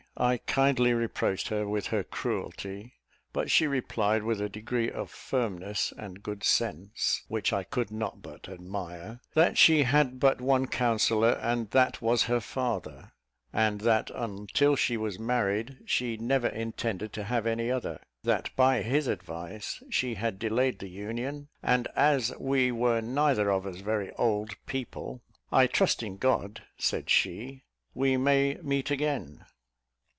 I 0.17 0.37
kindly 0.39 0.93
reproached 0.93 1.47
her 1.47 1.65
with 1.67 1.87
her 1.87 2.03
cruelty; 2.03 2.93
but 3.31 3.49
she 3.49 3.65
replied 3.65 4.23
with 4.23 4.41
a 4.41 4.49
degree 4.49 4.91
of 4.91 5.09
firmness 5.09 5.93
and 5.97 6.21
good 6.21 6.43
sense, 6.43 7.23
which 7.29 7.53
I 7.53 7.63
could 7.63 7.91
not 7.91 8.21
but 8.21 8.49
admire, 8.49 9.21
that 9.35 9.57
she 9.57 9.83
had 9.83 10.19
but 10.19 10.41
one 10.41 10.67
counsellor, 10.67 11.39
and 11.41 11.71
that 11.71 12.01
was 12.01 12.23
her 12.23 12.41
father, 12.41 13.13
and 13.53 13.79
that 13.81 14.11
until 14.13 14.75
she 14.75 14.97
was 14.97 15.17
married, 15.17 15.77
she 15.85 16.17
never 16.17 16.49
intended 16.49 17.13
to 17.13 17.23
have 17.23 17.47
any 17.47 17.71
other; 17.71 18.01
that 18.23 18.53
by 18.57 18.81
his 18.83 19.07
advice 19.07 19.81
she 19.89 20.15
had 20.15 20.37
delayed 20.37 20.79
the 20.79 20.89
union: 20.89 21.47
and 21.63 21.87
as 21.95 22.33
we 22.37 22.69
were 22.69 22.99
neither 23.01 23.49
of 23.49 23.65
us 23.65 23.77
very 23.77 24.11
old 24.17 24.53
people, 24.65 25.21
"I 25.53 25.67
trust 25.67 26.03
in 26.03 26.17
God," 26.17 26.63
said 26.77 27.09
she, 27.09 27.63
"we 27.93 28.17
may 28.17 28.55
meet 28.55 28.91
again." 28.91 29.45